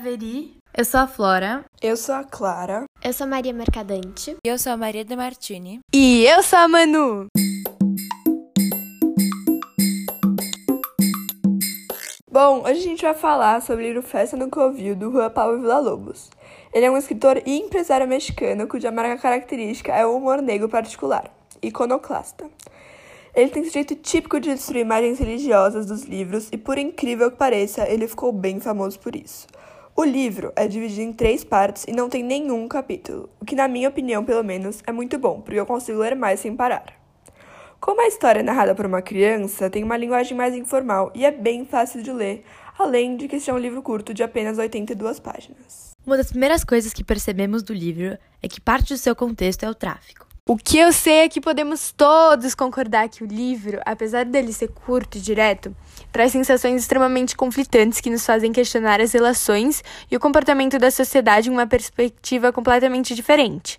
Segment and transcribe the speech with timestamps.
[0.00, 0.56] Veri.
[0.74, 1.62] Eu sou a Flora.
[1.82, 2.84] Eu sou a Clara.
[3.04, 4.34] Eu sou a Maria Mercadante.
[4.42, 5.80] Eu sou a Maria de Martini.
[5.92, 7.26] E eu sou a Manu.
[12.32, 15.60] Bom, hoje a gente vai falar sobre o livro Festa no Covil, do Juan Pablo
[15.60, 16.30] Villa-Lobos.
[16.72, 21.30] Ele é um escritor e empresário mexicano cuja marca característica é o humor negro particular,
[21.60, 22.48] iconoclasta.
[23.34, 27.36] Ele tem esse jeito típico de destruir imagens religiosas dos livros e, por incrível que
[27.36, 29.46] pareça, ele ficou bem famoso por isso.
[29.94, 33.68] O livro é dividido em três partes e não tem nenhum capítulo, o que, na
[33.68, 36.98] minha opinião, pelo menos, é muito bom, porque eu consigo ler mais sem parar.
[37.80, 41.30] Como a história é narrada por uma criança, tem uma linguagem mais informal e é
[41.30, 42.44] bem fácil de ler,
[42.78, 45.90] além de que este é um livro curto de apenas 82 páginas.
[46.06, 49.70] Uma das primeiras coisas que percebemos do livro é que parte do seu contexto é
[49.70, 50.29] o tráfico.
[50.52, 54.66] O que eu sei é que podemos todos concordar que o livro, apesar dele ser
[54.66, 55.72] curto e direto,
[56.10, 61.48] traz sensações extremamente conflitantes que nos fazem questionar as relações e o comportamento da sociedade
[61.48, 63.78] em uma perspectiva completamente diferente.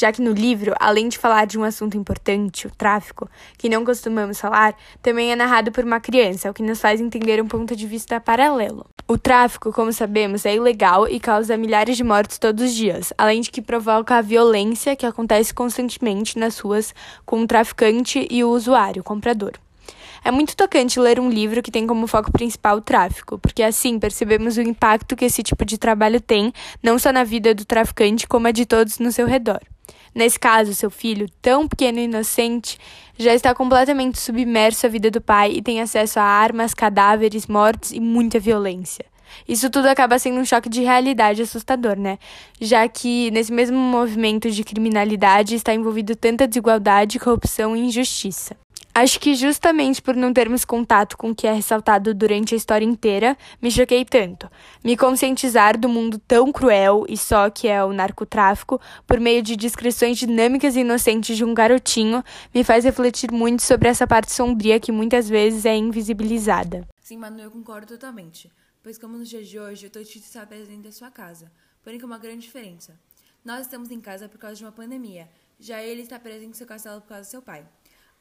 [0.00, 3.84] Já que no livro, além de falar de um assunto importante, o tráfico, que não
[3.84, 7.76] costumamos falar, também é narrado por uma criança, o que nos faz entender um ponto
[7.76, 8.86] de vista paralelo.
[9.06, 13.42] O tráfico, como sabemos, é ilegal e causa milhares de mortes todos os dias, além
[13.42, 16.94] de que provoca a violência que acontece constantemente nas ruas
[17.26, 19.52] com o traficante e o usuário, o comprador.
[20.24, 23.98] É muito tocante ler um livro que tem como foco principal o tráfico, porque assim
[23.98, 28.26] percebemos o impacto que esse tipo de trabalho tem, não só na vida do traficante,
[28.26, 29.60] como a de todos no seu redor.
[30.14, 32.78] Nesse caso, seu filho, tão pequeno e inocente,
[33.18, 37.92] já está completamente submerso à vida do pai e tem acesso a armas, cadáveres, mortes
[37.92, 39.04] e muita violência.
[39.48, 42.18] Isso tudo acaba sendo um choque de realidade assustador, né?
[42.60, 48.56] Já que nesse mesmo movimento de criminalidade está envolvido tanta desigualdade, corrupção e injustiça.
[48.92, 52.84] Acho que justamente por não termos contato com o que é ressaltado durante a história
[52.84, 54.50] inteira, me choquei tanto.
[54.82, 59.54] Me conscientizar do mundo tão cruel e só que é o narcotráfico, por meio de
[59.54, 64.80] descrições dinâmicas e inocentes de um garotinho, me faz refletir muito sobre essa parte sombria
[64.80, 66.86] que muitas vezes é invisibilizada.
[67.00, 68.50] Sim, Manu, eu concordo totalmente.
[68.82, 71.50] Pois como nos dias de hoje, o Totito está presente em sua casa.
[71.82, 72.98] Porém, com uma grande diferença.
[73.44, 75.28] Nós estamos em casa por causa de uma pandemia.
[75.58, 77.64] Já ele está preso em seu castelo por causa do seu pai.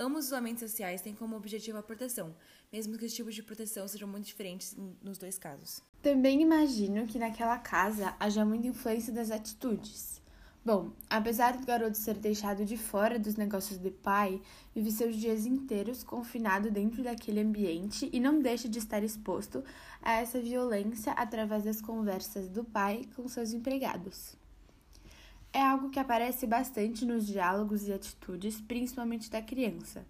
[0.00, 2.32] Ambos os ambientes sociais têm como objetivo a proteção,
[2.72, 5.82] mesmo que os tipos de proteção sejam muito diferentes nos dois casos.
[6.00, 10.22] Também imagino que naquela casa haja muita influência das atitudes.
[10.64, 14.40] Bom, apesar do garoto ser deixado de fora dos negócios do pai,
[14.72, 19.64] vive seus dias inteiros confinado dentro daquele ambiente e não deixa de estar exposto
[20.00, 24.37] a essa violência através das conversas do pai com seus empregados
[25.52, 30.04] é algo que aparece bastante nos diálogos e atitudes, principalmente da criança.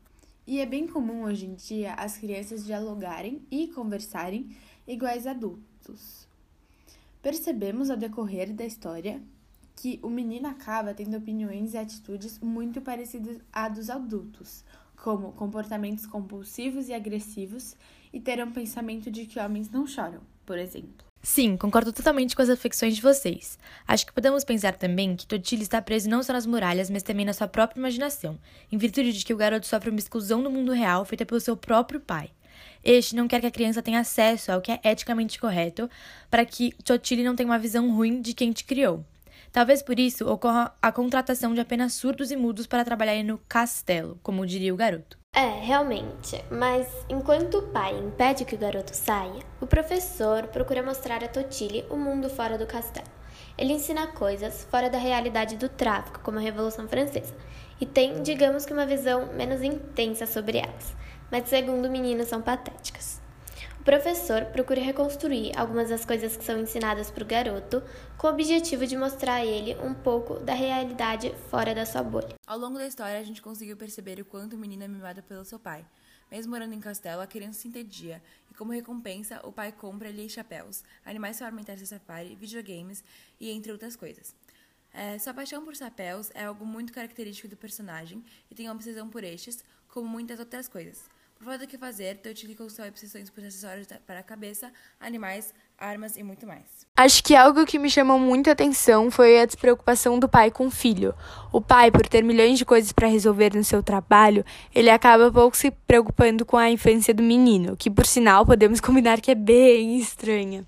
[0.46, 4.56] E é bem comum hoje em dia as crianças dialogarem e conversarem
[4.86, 6.26] iguais adultos.
[7.22, 9.20] Percebemos ao decorrer da história
[9.76, 14.64] que o menino acaba tendo opiniões e atitudes muito parecidas à dos adultos,
[14.96, 17.76] como comportamentos compulsivos e agressivos
[18.12, 21.07] e ter um pensamento de que homens não choram, por exemplo.
[21.30, 23.58] Sim, concordo totalmente com as afecções de vocês.
[23.86, 27.26] Acho que podemos pensar também que Totili está preso não só nas muralhas, mas também
[27.26, 28.38] na sua própria imaginação,
[28.72, 31.54] em virtude de que o garoto sofre uma exclusão do mundo real feita pelo seu
[31.54, 32.30] próprio pai.
[32.82, 35.88] Este não quer que a criança tenha acesso ao que é eticamente correto,
[36.30, 39.04] para que Totili não tenha uma visão ruim de quem te criou.
[39.52, 44.18] Talvez por isso ocorra a contratação de apenas surdos e mudos para trabalharem no castelo,
[44.22, 45.18] como diria o garoto.
[45.38, 46.44] É, realmente.
[46.50, 51.86] Mas enquanto o pai impede que o garoto saia, o professor procura mostrar a Totile
[51.88, 53.06] o mundo fora do castelo.
[53.56, 57.36] Ele ensina coisas fora da realidade do tráfico, como a Revolução Francesa,
[57.80, 60.96] e tem, digamos que, uma visão menos intensa sobre elas,
[61.30, 63.20] mas segundo o menino são patéticas
[63.84, 67.82] professor procura reconstruir algumas das coisas que são ensinadas para o garoto,
[68.16, 72.34] com o objetivo de mostrar a ele um pouco da realidade fora da sua bolha.
[72.46, 75.44] Ao longo da história, a gente conseguiu perceber o quanto o menino é mimado pelo
[75.44, 75.84] seu pai.
[76.30, 80.84] Mesmo morando em castelo, a criança se entendia, e como recompensa, o pai compra-lhe chapéus,
[81.04, 83.02] animais para seu safari, videogames
[83.40, 84.34] e entre outras coisas.
[84.92, 89.08] É, sua paixão por chapéus é algo muito característico do personagem e tem uma obsessão
[89.08, 91.08] por estes, como muitas outras coisas.
[91.38, 96.16] Por falta do que fazer, Teutili constrói obsessões por acessórios para a cabeça, animais, armas
[96.16, 96.84] e muito mais.
[96.96, 100.70] Acho que algo que me chamou muita atenção foi a despreocupação do pai com o
[100.70, 101.14] filho.
[101.52, 104.44] O pai, por ter milhões de coisas para resolver no seu trabalho,
[104.74, 109.20] ele acaba pouco se preocupando com a infância do menino, que por sinal podemos combinar
[109.20, 110.66] que é bem estranha.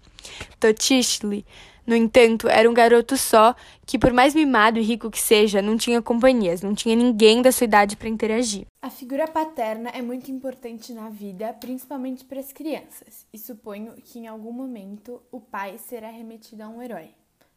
[0.60, 1.44] Totichli
[1.90, 3.52] No entanto, era um garoto só
[3.84, 7.50] que, por mais mimado e rico que seja, não tinha companhias, não tinha ninguém da
[7.50, 8.64] sua idade para interagir.
[8.80, 14.20] A figura paterna é muito importante na vida, principalmente para as crianças, e suponho que
[14.20, 17.08] em algum momento o pai será remetido a um herói.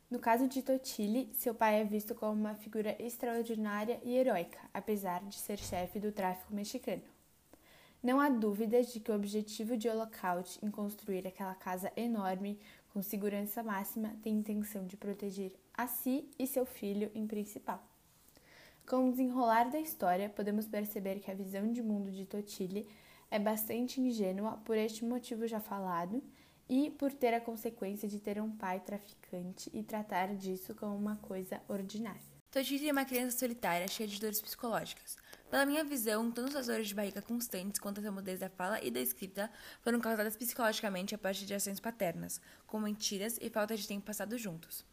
[0.09, 5.24] No caso de Totili, seu pai é visto como uma figura extraordinária e heróica, apesar
[5.25, 7.03] de ser chefe do tráfico mexicano.
[8.03, 12.59] Não há dúvidas de que o objetivo de Holocaust em construir aquela casa enorme
[12.94, 17.84] com segurança máxima tem intenção de proteger a si e seu filho em principal.
[18.88, 22.88] Com o desenrolar da história, podemos perceber que a visão de mundo de Totili
[23.31, 26.22] é bastante ingênua por este motivo já falado
[26.69, 31.16] e por ter a consequência de ter um pai traficante e tratar disso como uma
[31.16, 32.22] coisa ordinária.
[32.51, 35.18] Totili é uma criança solitária cheia de dores psicológicas.
[35.54, 38.90] Pela minha visão, tanto as dores de barriga constantes quanto a mudez da fala e
[38.90, 39.52] da escrita
[39.84, 44.36] foram causadas psicologicamente a partir de ações paternas, como mentiras e falta de tempo passado
[44.36, 44.84] juntos.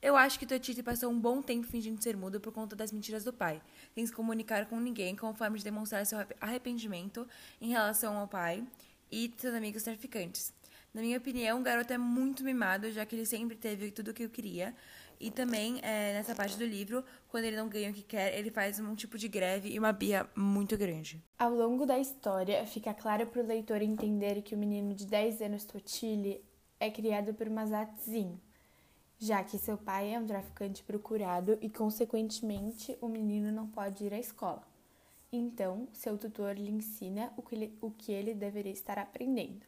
[0.00, 3.22] Eu acho que Totiti passou um bom tempo fingindo ser mudo por conta das mentiras
[3.22, 3.60] do pai,
[3.94, 7.28] sem se comunicar com ninguém como forma de demonstrar seu arrependimento
[7.60, 8.66] em relação ao pai
[9.12, 10.54] e seus amigos traficantes.
[10.94, 14.14] Na minha opinião, o garoto é muito mimado, já que ele sempre teve tudo o
[14.14, 14.74] que eu queria.
[15.20, 18.50] E também, é, nessa parte do livro, quando ele não ganha o que quer, ele
[18.50, 21.22] faz um tipo de greve e uma bia muito grande.
[21.38, 25.42] Ao longo da história, fica claro para o leitor entender que o menino de 10
[25.42, 26.44] anos Totili
[26.78, 28.40] é criado por Mazatzinho,
[29.18, 34.14] já que seu pai é um traficante procurado e, consequentemente, o menino não pode ir
[34.14, 34.62] à escola.
[35.32, 39.66] Então, seu tutor lhe ensina o que ele, o que ele deveria estar aprendendo.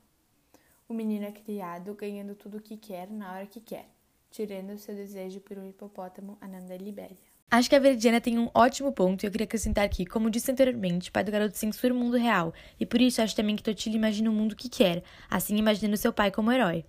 [0.89, 3.89] O menino é criado ganhando tudo o que quer na hora que quer,
[4.31, 7.19] tirando seu desejo por um hipopótamo Ananda Libéria.
[7.51, 10.53] Acho que a Veridiana tem um ótimo ponto e eu queria acrescentar aqui, como disse
[10.53, 13.63] anteriormente, o pai do garoto censura o mundo real, e por isso acho também que
[13.63, 16.85] Totila imagina o mundo que quer, assim imaginando seu pai como herói.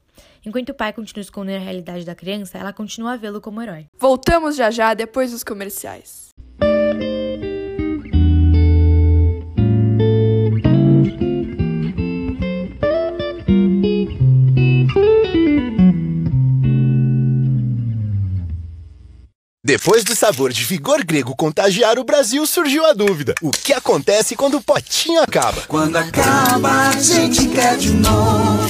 [0.45, 3.87] Enquanto o pai continua escondendo a realidade da criança, ela continua a vê-lo como herói.
[3.97, 6.30] Voltamos já já depois dos comerciais.
[19.71, 24.35] Depois do sabor de vigor grego contagiar o Brasil, surgiu a dúvida: o que acontece
[24.35, 25.61] quando o potinho acaba?
[25.65, 28.67] Quando acaba, a gente quer de novo.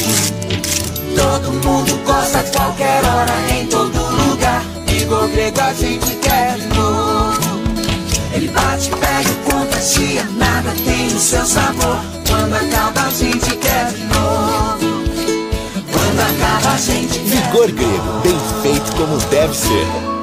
[1.15, 3.97] Todo mundo gosta a qualquer hora, em todo
[4.29, 4.63] lugar.
[4.85, 7.41] Vigor grego a gente quer de novo.
[8.35, 11.97] Ele bate, pega contagia, nada tem o seu sabor.
[12.29, 15.01] Quando acaba, a gente quer de novo.
[15.91, 17.47] Quando acaba, a gente quer.
[17.47, 20.20] Vigor grego, bem feito como deve ser.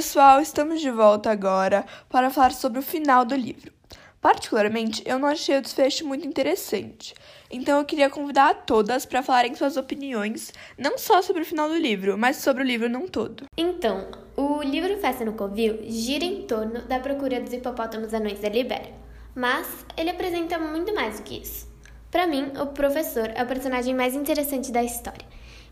[0.00, 3.70] Pessoal, estamos de volta agora para falar sobre o final do livro.
[4.18, 7.12] Particularmente, eu não achei o desfecho muito interessante.
[7.50, 11.68] Então, eu queria convidar a todas para falarem suas opiniões, não só sobre o final
[11.68, 13.44] do livro, mas sobre o livro num todo.
[13.58, 14.08] Então,
[14.38, 18.94] o livro Festa no Covil gira em torno da procura dos hipopótamos anões da Libéria,
[19.34, 21.68] mas ele apresenta muito mais do que isso.
[22.10, 25.26] Para mim, o professor é o personagem mais interessante da história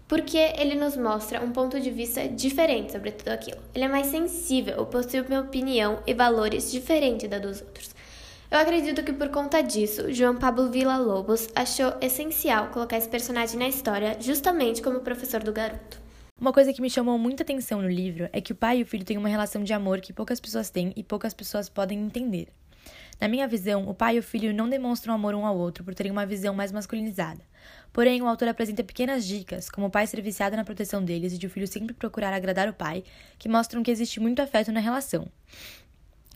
[0.09, 3.61] porque ele nos mostra um ponto de vista diferente sobre tudo aquilo.
[3.75, 7.95] Ele é mais sensível, possui uma opinião e valores diferentes da dos outros.
[8.51, 13.69] Eu acredito que por conta disso, João Pablo Villa-Lobos achou essencial colocar esse personagem na
[13.69, 16.01] história justamente como professor do garoto.
[16.41, 18.87] Uma coisa que me chamou muita atenção no livro é que o pai e o
[18.87, 22.49] filho têm uma relação de amor que poucas pessoas têm e poucas pessoas podem entender.
[23.21, 25.95] Na minha visão, o pai e o filho não demonstram amor um ao outro por
[25.95, 27.41] terem uma visão mais masculinizada.
[27.93, 31.39] Porém, o autor apresenta pequenas dicas, como o pai ser viciado na proteção deles e
[31.39, 33.03] de o filho sempre procurar agradar o pai,
[33.39, 35.29] que mostram que existe muito afeto na relação.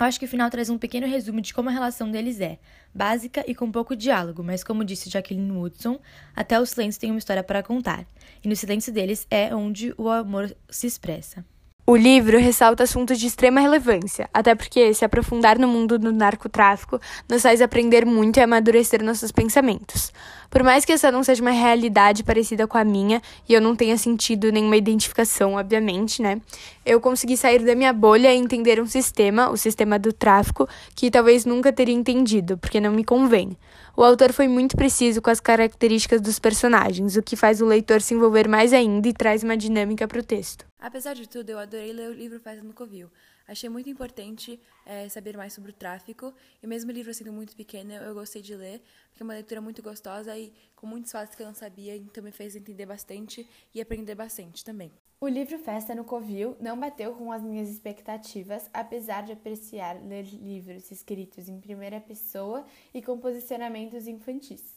[0.00, 2.58] Eu acho que o final traz um pequeno resumo de como a relação deles é,
[2.92, 6.00] básica e com pouco diálogo, mas como disse Jacqueline Woodson,
[6.34, 8.04] até o silêncio tem uma história para contar,
[8.42, 11.44] e no silêncio deles é onde o amor se expressa.
[11.84, 17.00] O livro ressalta assuntos de extrema relevância, até porque se aprofundar no mundo do narcotráfico
[17.28, 20.12] nos faz aprender muito e amadurecer nossos pensamentos.
[20.48, 23.74] Por mais que essa não seja uma realidade parecida com a minha, e eu não
[23.74, 26.40] tenha sentido nenhuma identificação, obviamente, né?
[26.86, 31.10] Eu consegui sair da minha bolha e entender um sistema, o sistema do tráfico, que
[31.10, 33.56] talvez nunca teria entendido, porque não me convém.
[33.94, 38.00] O autor foi muito preciso com as características dos personagens, o que faz o leitor
[38.00, 40.66] se envolver mais ainda e traz uma dinâmica para o texto.
[40.80, 43.10] Apesar de tudo, eu adorei ler o livro Festa no Covil.
[43.46, 46.32] Achei muito importante é, saber mais sobre o tráfico,
[46.62, 48.80] e mesmo o livro sendo muito pequeno, eu gostei de ler,
[49.10, 52.24] porque é uma leitura muito gostosa e com muitos fatos que eu não sabia, então
[52.24, 54.90] me fez entender bastante e aprender bastante também.
[55.22, 60.24] O livro Festa no Covil não bateu com as minhas expectativas, apesar de apreciar ler
[60.24, 64.74] livros escritos em primeira pessoa e com posicionamentos infantis.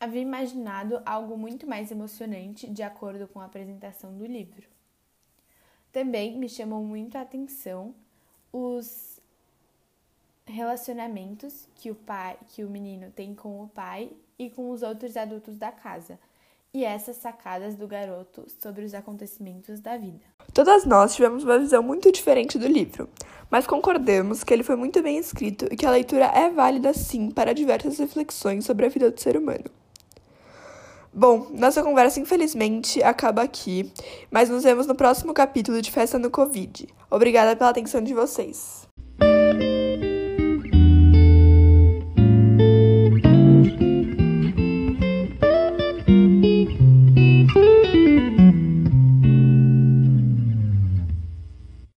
[0.00, 4.66] Havia imaginado algo muito mais emocionante de acordo com a apresentação do livro.
[5.92, 7.94] Também me chamou muito a atenção
[8.52, 9.20] os
[10.46, 15.16] relacionamentos que o pai, que o menino tem com o pai e com os outros
[15.16, 16.18] adultos da casa
[16.74, 20.24] e essas sacadas do garoto sobre os acontecimentos da vida.
[20.52, 23.08] Todas nós tivemos uma visão muito diferente do livro,
[23.48, 27.30] mas concordamos que ele foi muito bem escrito e que a leitura é válida sim
[27.30, 29.64] para diversas reflexões sobre a vida do ser humano.
[31.12, 33.92] Bom, nossa conversa infelizmente acaba aqui,
[34.32, 36.88] mas nos vemos no próximo capítulo de Festa no Covid.
[37.08, 38.84] Obrigada pela atenção de vocês.